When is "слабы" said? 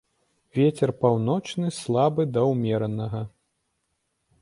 1.81-2.27